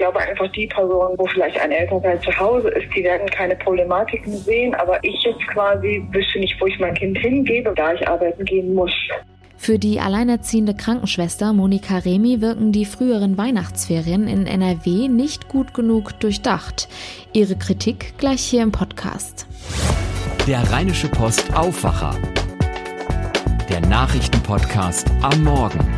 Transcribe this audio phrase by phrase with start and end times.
[0.00, 4.32] glaube einfach, die Personen, wo vielleicht ein Elternteil zu Hause ist, die werden keine Problematiken
[4.32, 4.74] sehen.
[4.74, 8.74] Aber ich jetzt quasi wüsste nicht, wo ich mein Kind hingebe, da ich arbeiten gehen
[8.74, 8.92] muss.
[9.58, 16.18] Für die alleinerziehende Krankenschwester Monika Remi wirken die früheren Weihnachtsferien in NRW nicht gut genug
[16.18, 16.88] durchdacht.
[17.34, 19.46] Ihre Kritik gleich hier im Podcast.
[20.48, 22.14] Der Rheinische Post Aufwacher.
[23.68, 25.89] Der Nachrichtenpodcast am Morgen.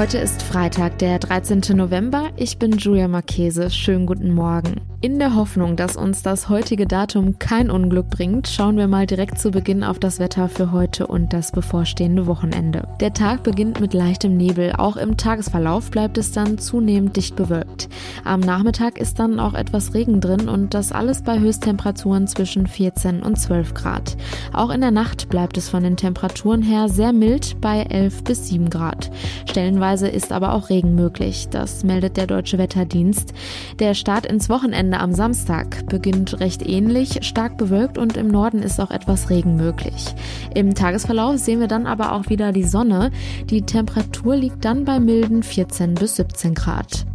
[0.00, 1.60] Heute ist Freitag, der 13.
[1.76, 2.30] November.
[2.36, 3.68] Ich bin Julia Marchese.
[3.68, 4.89] Schönen guten Morgen.
[5.02, 9.38] In der Hoffnung, dass uns das heutige Datum kein Unglück bringt, schauen wir mal direkt
[9.38, 12.86] zu Beginn auf das Wetter für heute und das bevorstehende Wochenende.
[13.00, 17.88] Der Tag beginnt mit leichtem Nebel, auch im Tagesverlauf bleibt es dann zunehmend dicht bewölkt.
[18.26, 23.22] Am Nachmittag ist dann auch etwas Regen drin und das alles bei Höchsttemperaturen zwischen 14
[23.22, 24.18] und 12 Grad.
[24.52, 28.48] Auch in der Nacht bleibt es von den Temperaturen her sehr mild bei 11 bis
[28.48, 29.10] 7 Grad.
[29.48, 33.32] Stellenweise ist aber auch Regen möglich, das meldet der Deutsche Wetterdienst.
[33.78, 38.60] Der Start ins Wochenende Wochenende am Samstag beginnt recht ähnlich, stark bewölkt und im Norden
[38.60, 40.06] ist auch etwas Regen möglich.
[40.52, 43.12] Im Tagesverlauf sehen wir dann aber auch wieder die Sonne.
[43.50, 47.06] Die Temperatur liegt dann bei milden 14 bis 17 Grad.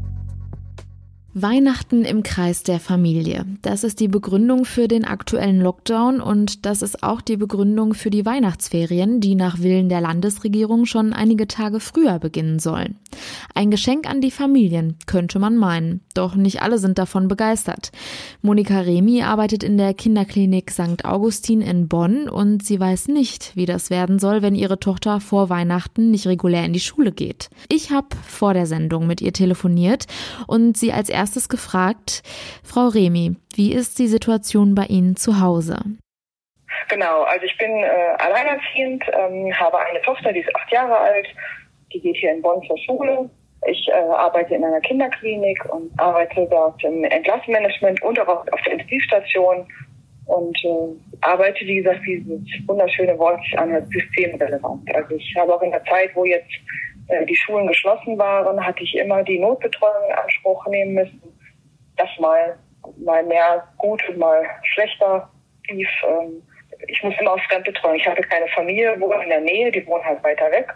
[1.33, 3.45] Weihnachten im Kreis der Familie.
[3.61, 8.09] Das ist die Begründung für den aktuellen Lockdown und das ist auch die Begründung für
[8.09, 12.95] die Weihnachtsferien, die nach Willen der Landesregierung schon einige Tage früher beginnen sollen.
[13.53, 16.01] Ein Geschenk an die Familien, könnte man meinen.
[16.13, 17.91] Doch nicht alle sind davon begeistert.
[18.41, 21.05] Monika Remi arbeitet in der Kinderklinik St.
[21.05, 25.49] Augustin in Bonn und sie weiß nicht, wie das werden soll, wenn ihre Tochter vor
[25.49, 27.49] Weihnachten nicht regulär in die Schule geht.
[27.69, 30.05] Ich habe vor der Sendung mit ihr telefoniert
[30.47, 32.23] und sie als erstes gefragt,
[32.63, 35.79] Frau Remi, wie ist die Situation bei Ihnen zu Hause?
[36.89, 41.27] Genau, also ich bin äh, alleinerziehend, ähm, habe eine Tochter, die ist acht Jahre alt,
[41.93, 43.29] die geht hier in Bonn zur Schule.
[43.67, 48.73] Ich äh, arbeite in einer Kinderklinik und arbeite dort im Entlassmanagement und auch auf der
[48.73, 49.65] Intensivstation
[50.27, 54.93] und äh, arbeite, wie gesagt, dieses wunderschöne Wort anhört, systemrelevant.
[54.95, 56.51] Also ich habe auch in der Zeit, wo jetzt
[57.07, 61.21] äh, die Schulen geschlossen waren, hatte ich immer die Notbetreuung in Anspruch nehmen müssen.
[61.97, 62.57] Das mal,
[62.97, 65.29] mal mehr gut und mal schlechter
[65.69, 65.89] lief.
[66.07, 66.41] Ähm,
[66.87, 67.95] ich musste immer auf Fremdbetreuung.
[67.95, 70.67] Ich hatte keine Familie, wo in der Nähe, die wohnen halt weiter weg.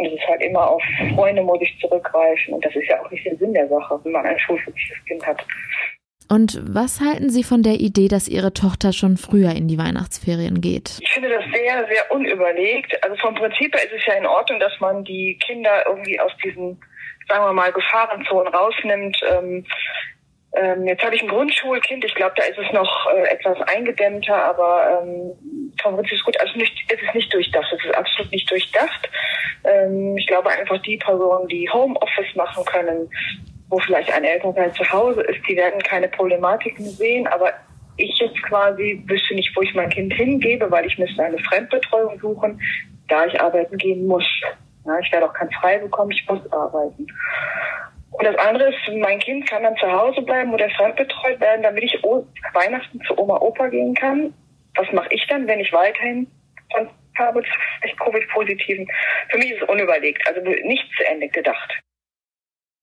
[0.00, 0.82] Und es ist halt immer auf
[1.14, 2.54] Freunde muss ich zurückgreifen.
[2.54, 5.26] Und das ist ja auch nicht der Sinn der Sache, wenn man ein schulpflichtiges Kind
[5.26, 5.44] hat.
[6.28, 10.60] Und was halten Sie von der Idee, dass Ihre Tochter schon früher in die Weihnachtsferien
[10.60, 10.98] geht?
[11.02, 13.02] Ich finde das sehr, sehr unüberlegt.
[13.02, 16.32] Also vom Prinzip her ist es ja in Ordnung, dass man die Kinder irgendwie aus
[16.42, 16.80] diesen,
[17.28, 19.20] sagen wir mal, Gefahrenzonen rausnimmt.
[19.28, 19.66] Ähm,
[20.52, 22.04] ähm, jetzt habe ich ein Grundschulkind.
[22.04, 25.32] Ich glaube, da ist es noch äh, etwas eingedämmter, aber ähm,
[25.80, 26.40] vom Prinzip ist gut.
[26.40, 27.72] Also nicht, es ist nicht durchdacht.
[27.72, 29.08] Es ist absolut nicht durchdacht.
[29.64, 33.08] Ähm, ich glaube einfach, die Personen, die Homeoffice machen können,
[33.68, 37.52] wo vielleicht ein Elternteil zu Hause ist, die werden keine Problematiken sehen, aber
[37.96, 42.18] ich jetzt quasi wüsste nicht, wo ich mein Kind hingebe, weil ich müsste eine Fremdbetreuung
[42.18, 42.60] suchen,
[43.08, 44.24] da ich arbeiten gehen muss.
[44.84, 47.06] Ja, ich werde auch kein Frei bekommen, ich muss arbeiten.
[48.20, 51.84] Und das andere ist, mein Kind kann dann zu Hause bleiben oder fremdbetreut werden, damit
[51.84, 52.02] ich
[52.52, 54.34] Weihnachten zu Oma Opa gehen kann.
[54.74, 56.26] Was mache ich dann, wenn ich weiterhin
[56.70, 58.86] Kontakt habe zu Covid-Positiven?
[59.30, 61.80] Für mich ist es unüberlegt, also nicht zu Ende gedacht.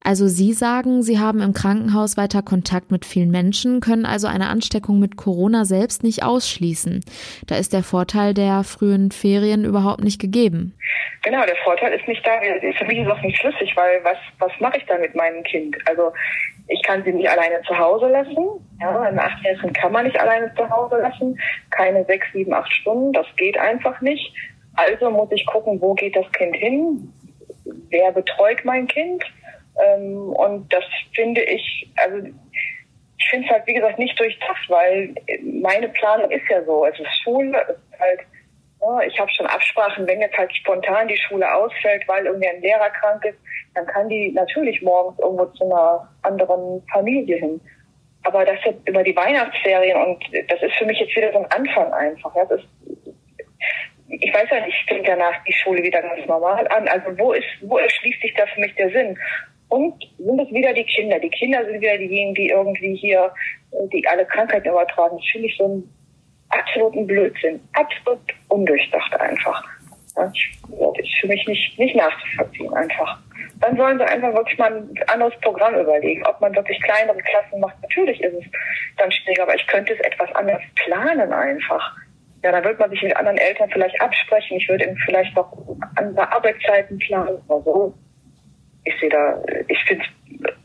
[0.04, 4.48] Also Sie sagen, Sie haben im Krankenhaus weiter Kontakt mit vielen Menschen, können also eine
[4.48, 7.04] Ansteckung mit Corona selbst nicht ausschließen.
[7.48, 10.74] Da ist der Vorteil der frühen Ferien überhaupt nicht gegeben.
[11.24, 12.40] Genau, der Vorteil ist nicht da.
[12.78, 15.76] Für mich ist auch nicht schlüssig, weil was, was mache ich da mit meinem Kind?
[15.86, 16.14] Also
[16.70, 18.46] ich kann sie nicht alleine zu Hause lassen.
[18.80, 21.38] Ja, ein Achtjährigen kann man nicht alleine zu Hause lassen.
[21.72, 23.14] Keine sechs, sieben, acht Stunden.
[23.14, 24.34] Das geht einfach nicht.
[24.76, 27.12] Also muss ich gucken, wo geht das Kind hin?
[27.90, 29.24] Wer betreut mein Kind?
[29.84, 30.84] Ähm, und das
[31.14, 32.28] finde ich, also
[33.20, 36.86] ich finde es halt, wie gesagt, nicht durchdacht, weil meine Planung ist ja so.
[36.86, 38.22] Ist Schule, ist halt,
[38.82, 42.62] ja, ich habe schon Absprachen, wenn jetzt halt spontan die Schule ausfällt, weil irgendwie ein
[42.62, 43.38] Lehrer krank ist,
[43.74, 47.62] dann kann die natürlich morgens irgendwo zu einer anderen Familie hin.
[48.24, 51.52] Aber das jetzt über die Weihnachtsferien und das ist für mich jetzt wieder so ein
[51.52, 52.34] Anfang einfach.
[52.36, 52.68] Das ist,
[54.10, 56.88] ich weiß ja nicht, fängt danach die Schule wieder ganz normal an.
[56.88, 59.18] Also wo ist, wo erschließt sich da für mich der Sinn?
[59.70, 61.20] Und sind es wieder die Kinder.
[61.20, 63.32] Die Kinder sind wieder diejenigen, die irgendwie hier,
[63.72, 65.18] äh, die alle Krankheiten übertragen.
[65.18, 65.94] Das finde ich so einen
[66.50, 67.60] absoluten Blödsinn.
[67.74, 69.64] Absolut undurchdacht einfach.
[70.16, 70.32] Das
[70.98, 73.20] ist für mich nicht, nicht nachzuvollziehen einfach.
[73.60, 77.60] Dann sollen sie einfach wirklich mal ein anderes Programm überlegen, ob man wirklich kleinere Klassen
[77.60, 77.76] macht.
[77.82, 78.46] Natürlich ist es
[78.98, 81.96] dann schwieriger, aber ich könnte es etwas anders planen einfach.
[82.44, 84.58] Ja, dann wird man sich mit anderen Eltern vielleicht absprechen.
[84.58, 85.52] Ich würde eben vielleicht noch
[85.96, 87.94] andere Arbeitszeiten planen oder so
[88.88, 90.06] ich sehe da, ich finde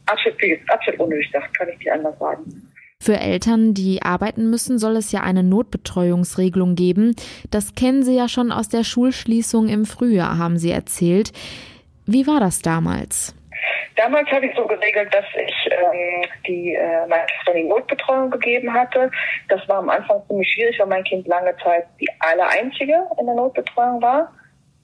[0.06, 0.36] absolut,
[0.68, 2.68] absolut unnötig, kann ich nicht anders sagen.
[3.00, 7.16] Für Eltern, die arbeiten müssen, soll es ja eine Notbetreuungsregelung geben.
[7.50, 11.32] Das kennen Sie ja schon aus der Schulschließung im Frühjahr, haben Sie erzählt.
[12.06, 13.34] Wie war das damals?
[13.96, 18.72] Damals habe ich so geregelt, dass ich ähm, die äh, meine Tochter die Notbetreuung gegeben
[18.72, 19.10] hatte.
[19.48, 23.26] Das war am Anfang ziemlich schwierig, weil mein Kind lange Zeit die aller einzige in
[23.26, 24.32] der Notbetreuung war.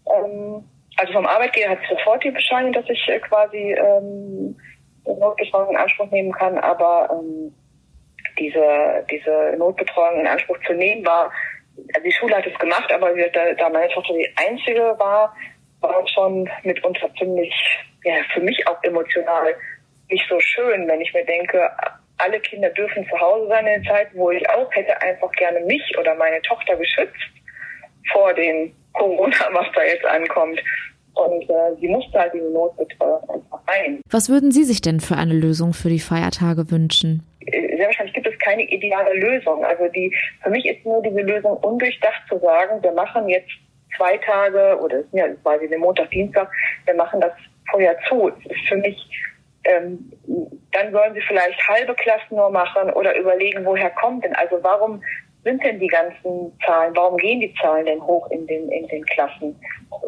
[0.06, 0.64] Ähm,
[0.98, 4.56] also vom Arbeitgeber hat sofort die Bescheinigung, dass ich äh, quasi ähm,
[5.04, 7.54] Notbetreuung in Anspruch nehmen kann, aber ähm,
[8.38, 11.32] diese, diese Notbetreuung in Anspruch zu nehmen war,
[11.94, 15.34] also die Schule hat es gemacht, aber da, da meine Tochter die einzige war,
[15.80, 17.54] war schon mitunter ziemlich,
[18.04, 19.54] ja, für mich auch emotional
[20.10, 21.70] nicht so schön, wenn ich mir denke,
[22.16, 25.60] alle Kinder dürfen zu Hause sein in der Zeit, wo ich auch hätte einfach gerne
[25.60, 27.14] mich oder meine Tochter geschützt
[28.12, 30.60] vor den Corona, was da jetzt ankommt.
[31.18, 34.00] Und äh, sie musste halt diese Notbetreuung einfach rein.
[34.10, 37.24] Was würden Sie sich denn für eine Lösung für die Feiertage wünschen?
[37.50, 39.64] Sehr wahrscheinlich gibt es keine ideale Lösung.
[39.64, 43.50] Also die, für mich ist nur diese Lösung undurchdacht zu sagen, wir machen jetzt
[43.96, 46.50] zwei Tage oder ja, quasi den Montag, Dienstag,
[46.84, 47.32] wir machen das
[47.70, 48.30] vorher zu.
[48.30, 48.96] Das ist für mich,
[49.64, 50.12] ähm,
[50.72, 55.02] dann sollen sie vielleicht halbe Klassen nur machen oder überlegen, woher kommt denn, also warum
[55.44, 59.04] sind denn die ganzen Zahlen, warum gehen die Zahlen denn hoch in den, in den
[59.06, 59.58] Klassen?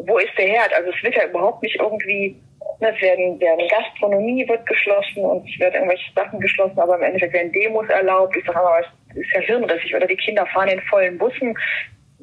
[0.05, 0.73] Wo ist der Herd?
[0.73, 2.35] Also es wird ja überhaupt nicht irgendwie,
[2.79, 7.03] ne, es werden, werden Gastronomie wird geschlossen und es werden irgendwelche Sachen geschlossen, aber im
[7.03, 8.35] Endeffekt werden Demos erlaubt.
[8.35, 11.55] Ich sage mal, es ist ja hirnrissig oder die Kinder fahren in vollen Bussen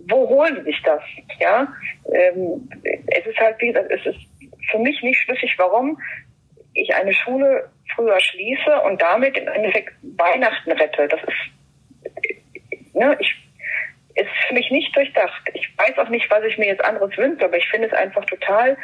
[0.08, 1.02] wo holen sie sich das?
[1.38, 1.69] Ja,
[2.12, 2.69] ähm,
[3.06, 4.19] es ist halt, wie gesagt, es ist
[4.70, 5.99] für mich nicht schlüssig, warum
[6.75, 11.08] ich eine Schule früher schließe und damit im Endeffekt Weihnachten rette.
[11.08, 11.57] Das ist,
[12.99, 13.35] ne, ich,
[14.15, 15.43] ist für mich nicht durchdacht.
[15.55, 18.25] Ich weiß auch nicht, was ich mir jetzt anderes wünsche, aber ich finde es einfach
[18.25, 18.77] total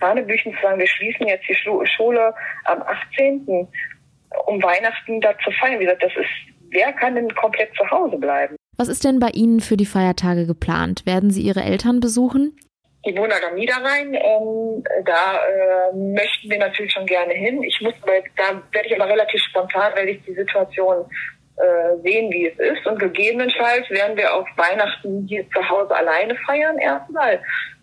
[0.00, 1.56] Hanebüchen zu sagen, wir schließen jetzt die
[1.96, 2.34] Schule
[2.64, 3.68] am 18.
[4.46, 5.80] um Weihnachten da zu feiern.
[5.80, 8.56] Wie gesagt, das ist, wer kann denn komplett zu Hause bleiben?
[8.76, 11.06] Was ist denn bei Ihnen für die Feiertage geplant?
[11.06, 12.58] Werden Sie Ihre Eltern besuchen?
[13.06, 17.62] Die Monogamie da rein, ähm, da äh, möchten wir natürlich schon gerne hin.
[17.62, 21.06] Ich muss, weil da werde ich aber relativ spontan, werde ich die Situation
[21.56, 22.86] äh, sehen, wie es ist.
[22.86, 27.40] Und gegebenenfalls werden wir auch Weihnachten hier zu Hause alleine feiern erstmal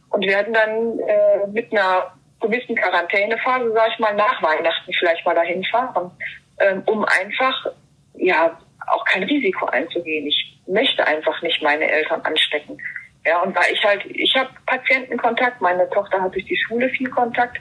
[0.10, 5.34] und werden dann äh, mit einer gewissen Quarantänephase, sage ich mal, nach Weihnachten vielleicht mal
[5.34, 6.12] dahin fahren,
[6.60, 7.68] ähm, um einfach
[8.16, 10.28] ja auch kein Risiko einzugehen.
[10.28, 12.78] Ich möchte einfach nicht meine Eltern anstecken.
[13.26, 17.10] Ja, und weil ich halt, ich habe Patientenkontakt, meine Tochter hat durch die Schule viel
[17.10, 17.58] Kontakt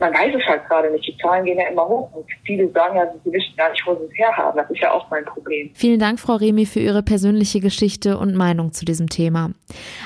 [0.00, 1.06] man weiß es halt gerade nicht.
[1.06, 3.94] Die Zahlen gehen ja immer hoch und viele sagen ja, sie wissen gar nicht, wo
[3.94, 4.56] sie es herhaben.
[4.56, 5.70] Das ist ja auch mein Problem.
[5.74, 9.50] Vielen Dank, Frau Remi, für Ihre persönliche Geschichte und Meinung zu diesem Thema.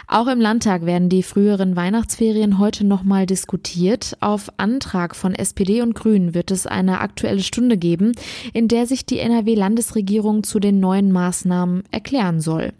[0.08, 4.16] Auch im Landtag werden die früheren Weihnachtsferien heute nochmal diskutiert.
[4.20, 8.12] Auf Antrag von SPD und Grünen wird es eine aktuelle Stunde geben,
[8.54, 12.72] in der sich die NRW-Landesregierung zu den neuen Maßnahmen erklären soll.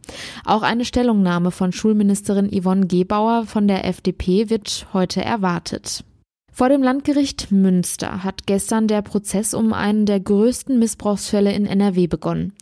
[0.47, 6.05] Auch eine Stellungnahme von Schulministerin Yvonne Gebauer von der FDP wird heute erwartet.
[6.55, 12.09] Vor dem Landgericht Münster hat gestern der Prozess um einen der größten Missbrauchsfälle in NRW
[12.09, 12.53] begonnen.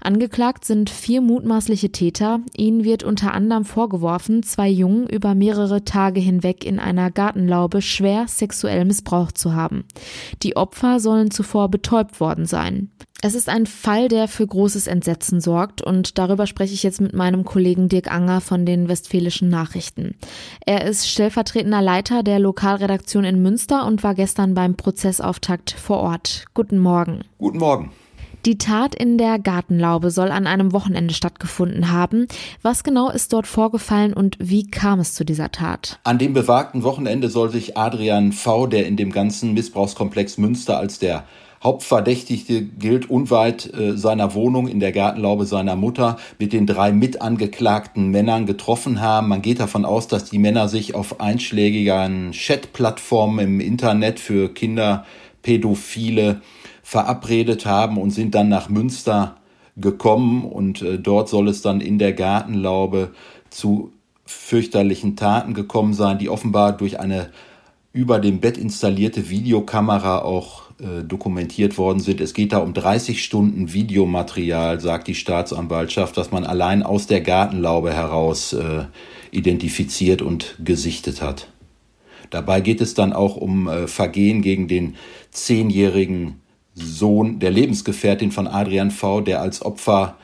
[0.00, 2.38] Angeklagt sind vier mutmaßliche Täter.
[2.56, 8.26] Ihnen wird unter anderem vorgeworfen, zwei Jungen über mehrere Tage hinweg in einer Gartenlaube schwer
[8.28, 9.84] sexuell missbraucht zu haben.
[10.44, 12.92] Die Opfer sollen zuvor betäubt worden sein.
[13.22, 17.12] Es ist ein Fall, der für großes Entsetzen sorgt und darüber spreche ich jetzt mit
[17.12, 20.14] meinem Kollegen Dirk Anger von den Westfälischen Nachrichten.
[20.64, 26.46] Er ist stellvertretender Leiter der Lokalredaktion in Münster und war gestern beim Prozessauftakt vor Ort.
[26.54, 27.20] Guten Morgen.
[27.36, 27.92] Guten Morgen.
[28.46, 32.26] Die Tat in der Gartenlaube soll an einem Wochenende stattgefunden haben.
[32.62, 35.98] Was genau ist dort vorgefallen und wie kam es zu dieser Tat?
[36.04, 40.98] An dem bewagten Wochenende soll sich Adrian V., der in dem ganzen Missbrauchskomplex Münster als
[40.98, 41.24] der
[41.62, 48.08] Hauptverdächtigte gilt unweit äh, seiner Wohnung in der Gartenlaube seiner Mutter mit den drei mitangeklagten
[48.08, 49.28] Männern getroffen haben.
[49.28, 56.40] Man geht davon aus, dass die Männer sich auf einschlägigen Chatplattformen im Internet für Kinderpädophile
[56.82, 59.36] verabredet haben und sind dann nach Münster
[59.76, 63.10] gekommen und äh, dort soll es dann in der Gartenlaube
[63.50, 63.92] zu
[64.24, 67.30] fürchterlichen Taten gekommen sein, die offenbar durch eine
[67.92, 72.20] über dem Bett installierte Videokamera auch äh, dokumentiert worden sind.
[72.20, 77.20] Es geht da um 30 Stunden Videomaterial, sagt die Staatsanwaltschaft, das man allein aus der
[77.20, 78.84] Gartenlaube heraus äh,
[79.30, 81.48] identifiziert und gesichtet hat.
[82.30, 84.96] Dabei geht es dann auch um äh, Vergehen gegen den
[85.30, 86.40] zehnjährigen
[86.74, 90.16] Sohn der Lebensgefährtin von Adrian V., der als Opfer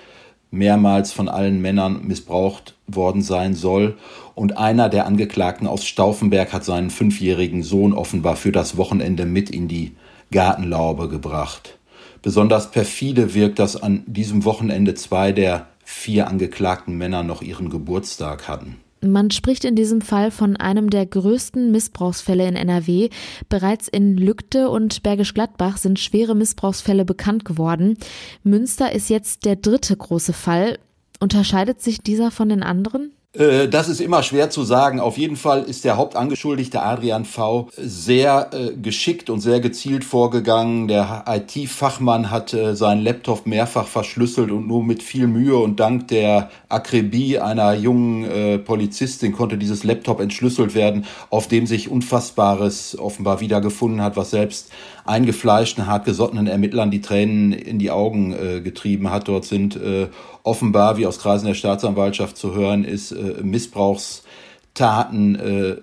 [0.50, 3.96] mehrmals von allen Männern missbraucht worden sein soll.
[4.34, 9.50] Und einer der Angeklagten aus Stauffenberg hat seinen fünfjährigen Sohn offenbar für das Wochenende mit
[9.50, 9.92] in die
[10.30, 11.78] Gartenlaube gebracht.
[12.22, 18.48] Besonders perfide wirkt, dass an diesem Wochenende zwei der vier angeklagten Männer noch ihren Geburtstag
[18.48, 18.76] hatten.
[19.02, 23.10] Man spricht in diesem Fall von einem der größten Missbrauchsfälle in NRW.
[23.48, 27.98] Bereits in Lügde und Bergisch Gladbach sind schwere Missbrauchsfälle bekannt geworden.
[28.42, 30.78] Münster ist jetzt der dritte große Fall.
[31.20, 33.12] Unterscheidet sich dieser von den anderen?
[33.38, 35.00] Äh, das ist immer schwer zu sagen.
[35.00, 37.68] Auf jeden Fall ist der Hauptangeschuldigte Adrian V.
[37.76, 40.88] sehr äh, geschickt und sehr gezielt vorgegangen.
[40.88, 46.08] Der IT-Fachmann hat äh, seinen Laptop mehrfach verschlüsselt und nur mit viel Mühe und dank
[46.08, 52.98] der Akribie einer jungen äh, Polizistin konnte dieses Laptop entschlüsselt werden, auf dem sich Unfassbares
[52.98, 54.70] offenbar wiedergefunden hat, was selbst
[55.06, 59.28] eingefleischten, hartgesottenen Ermittlern die Tränen in die Augen äh, getrieben hat.
[59.28, 60.08] Dort sind äh,
[60.42, 65.76] offenbar, wie aus Kreisen der Staatsanwaltschaft zu hören ist, äh, Missbrauchstaten äh,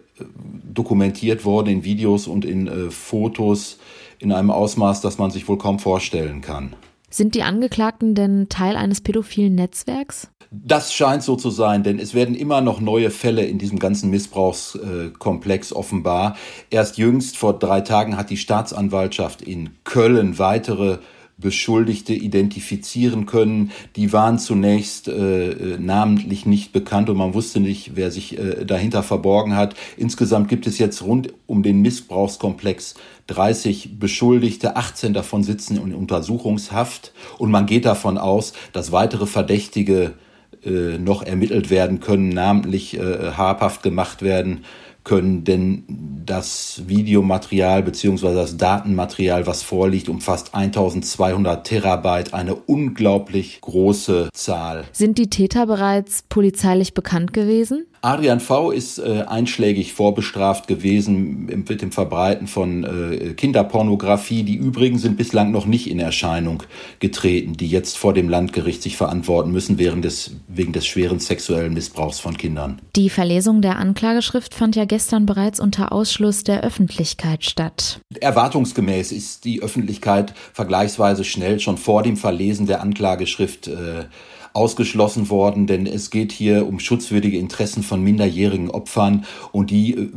[0.63, 3.77] dokumentiert worden in Videos und in äh, Fotos
[4.19, 6.73] in einem Ausmaß, das man sich wohl kaum vorstellen kann.
[7.09, 10.29] Sind die Angeklagten denn Teil eines pädophilen Netzwerks?
[10.55, 14.11] Das scheint so zu sein, denn es werden immer noch neue Fälle in diesem ganzen
[14.11, 16.35] Missbrauchskomplex offenbar.
[16.69, 20.99] Erst jüngst vor drei Tagen hat die Staatsanwaltschaft in Köln weitere
[21.39, 23.71] Beschuldigte identifizieren können.
[23.95, 28.63] Die waren zunächst äh, äh, namentlich nicht bekannt und man wusste nicht, wer sich äh,
[28.63, 29.73] dahinter verborgen hat.
[29.97, 32.93] Insgesamt gibt es jetzt rund um den Missbrauchskomplex
[33.25, 40.13] 30 Beschuldigte, 18 davon sitzen in Untersuchungshaft und man geht davon aus, dass weitere Verdächtige
[40.65, 44.63] äh, noch ermittelt werden können, namentlich äh, habhaft gemacht werden
[45.03, 45.83] können, denn
[46.25, 54.85] das Videomaterial beziehungsweise das Datenmaterial, was vorliegt, umfasst 1200 Terabyte, eine unglaublich große Zahl.
[54.93, 57.85] Sind die Täter bereits polizeilich bekannt gewesen?
[58.03, 58.71] Adrian V.
[58.71, 64.43] ist äh, einschlägig vorbestraft gewesen mit dem Verbreiten von äh, Kinderpornografie.
[64.43, 66.63] Die übrigen sind bislang noch nicht in Erscheinung
[66.99, 71.73] getreten, die jetzt vor dem Landgericht sich verantworten müssen während des, wegen des schweren sexuellen
[71.73, 72.81] Missbrauchs von Kindern.
[72.97, 78.01] Die Verlesung der Anklageschrift fand ja gestern bereits unter Ausschluss der Öffentlichkeit statt.
[78.19, 84.03] Erwartungsgemäß ist die Öffentlichkeit vergleichsweise schnell schon vor dem Verlesen der Anklageschrift äh,
[84.53, 90.09] ausgeschlossen worden, denn es geht hier um schutzwürdige Interessen von minderjährigen Opfern und die äh,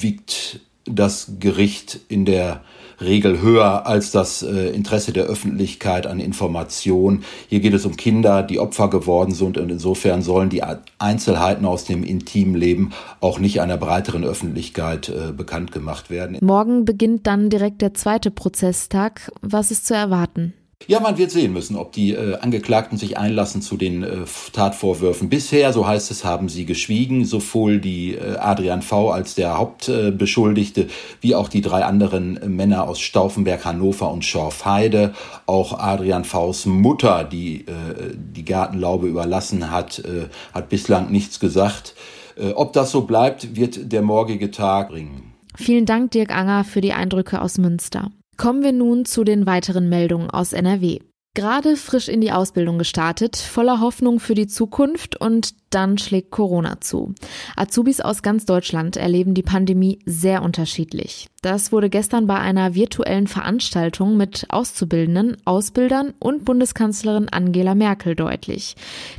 [0.00, 2.62] wiegt das Gericht in der
[3.00, 7.24] Regel höher als das äh, Interesse der Öffentlichkeit an Information.
[7.48, 10.62] Hier geht es um Kinder, die Opfer geworden sind und insofern sollen die
[10.98, 16.38] Einzelheiten aus dem Intimleben auch nicht einer breiteren Öffentlichkeit äh, bekannt gemacht werden.
[16.40, 19.30] Morgen beginnt dann direkt der zweite Prozesstag.
[19.42, 20.54] Was ist zu erwarten?
[20.88, 24.18] Ja, man wird sehen müssen, ob die äh, Angeklagten sich einlassen zu den äh,
[24.52, 25.28] Tatvorwürfen.
[25.28, 29.10] Bisher, so heißt es, haben sie geschwiegen, sowohl die äh, Adrian V.
[29.10, 30.86] als der Hauptbeschuldigte,
[31.20, 35.14] wie auch die drei anderen Männer aus Stauffenberg, Hannover und Schorfheide.
[35.46, 41.96] Auch Adrian V.s Mutter, die äh, die Gartenlaube überlassen hat, äh, hat bislang nichts gesagt.
[42.36, 45.32] Äh, ob das so bleibt, wird der morgige Tag bringen.
[45.56, 48.12] Vielen Dank, Dirk Anger, für die Eindrücke aus Münster.
[48.36, 51.00] Kommen wir nun zu den weiteren Meldungen aus NRW.
[51.34, 56.80] Gerade frisch in die Ausbildung gestartet, voller Hoffnung für die Zukunft und dann schlägt Corona
[56.80, 57.14] zu.
[57.56, 61.28] Azubis aus ganz Deutschland erleben die Pandemie sehr unterschiedlich.
[61.42, 68.74] Das wurde gestern bei einer virtuellen Veranstaltung mit Auszubildenden, Ausbildern und Bundeskanzlerin Angela Merkel deutlich.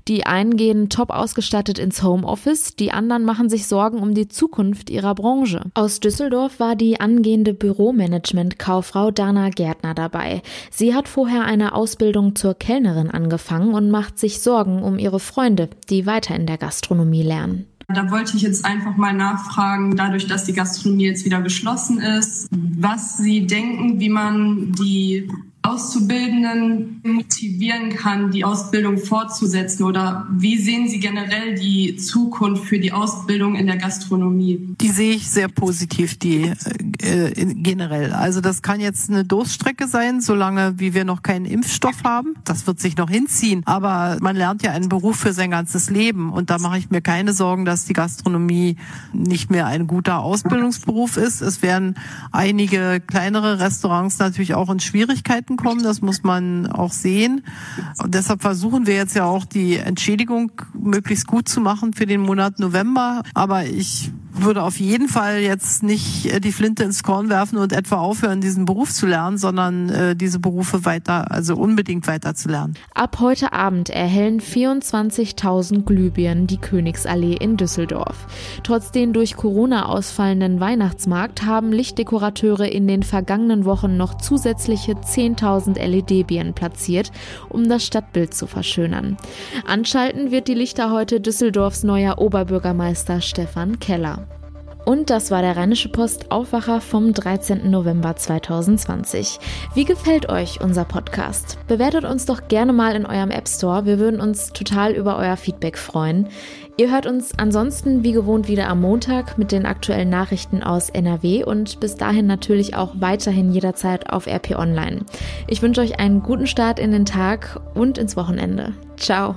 [0.07, 4.89] Die einen gehen top ausgestattet ins Homeoffice, die anderen machen sich Sorgen um die Zukunft
[4.89, 5.61] ihrer Branche.
[5.73, 10.41] Aus Düsseldorf war die angehende Büromanagement-Kauffrau Dana Gärtner dabei.
[10.69, 15.69] Sie hat vorher eine Ausbildung zur Kellnerin angefangen und macht sich Sorgen um ihre Freunde,
[15.89, 17.65] die weiter in der Gastronomie lernen.
[17.93, 22.47] Da wollte ich jetzt einfach mal nachfragen, dadurch, dass die Gastronomie jetzt wieder geschlossen ist,
[22.51, 25.29] was Sie denken, wie man die
[25.67, 29.83] Auszubildenden motivieren kann, die Ausbildung fortzusetzen?
[29.83, 34.75] Oder wie sehen Sie generell die Zukunft für die Ausbildung in der Gastronomie?
[34.79, 36.53] Die sehe ich sehr positiv, die
[36.99, 38.13] äh, generell.
[38.13, 42.35] Also das kann jetzt eine Durststrecke sein, solange wie wir noch keinen Impfstoff haben.
[42.45, 43.63] Das wird sich noch hinziehen.
[43.65, 46.31] Aber man lernt ja einen Beruf für sein ganzes Leben.
[46.31, 48.77] Und da mache ich mir keine Sorgen, dass die Gastronomie
[49.11, 51.41] nicht mehr ein guter Ausbildungsberuf ist.
[51.41, 51.95] Es werden
[52.31, 57.43] einige kleinere Restaurants natürlich auch in Schwierigkeiten kommen, das muss man auch sehen.
[58.01, 62.21] Und deshalb versuchen wir jetzt ja auch die Entschädigung möglichst gut zu machen für den
[62.21, 63.23] Monat November.
[63.33, 64.11] Aber ich
[64.43, 68.41] würde auf jeden Fall jetzt nicht äh, die Flinte ins Korn werfen und etwa aufhören,
[68.41, 72.75] diesen Beruf zu lernen, sondern äh, diese Berufe weiter, also unbedingt weiter zu lernen.
[72.93, 78.27] Ab heute Abend erhellen 24.000 Glühbirnen die Königsallee in Düsseldorf.
[78.63, 85.79] Trotz den durch Corona ausfallenden Weihnachtsmarkt haben Lichtdekorateure in den vergangenen Wochen noch zusätzliche 10.000
[85.79, 87.11] LED-Birnen platziert,
[87.49, 89.17] um das Stadtbild zu verschönern.
[89.65, 94.26] Anschalten wird die Lichter heute Düsseldorfs neuer Oberbürgermeister Stefan Keller.
[94.87, 97.69] Und das war der Rheinische Post Aufwacher vom 13.
[97.69, 99.37] November 2020.
[99.73, 101.57] Wie gefällt euch unser Podcast?
[101.67, 103.85] Bewertet uns doch gerne mal in eurem App Store.
[103.85, 106.29] Wir würden uns total über euer Feedback freuen.
[106.77, 111.43] Ihr hört uns ansonsten wie gewohnt wieder am Montag mit den aktuellen Nachrichten aus NRW
[111.43, 115.01] und bis dahin natürlich auch weiterhin jederzeit auf RP Online.
[115.47, 118.71] Ich wünsche euch einen guten Start in den Tag und ins Wochenende.
[118.95, 119.35] Ciao.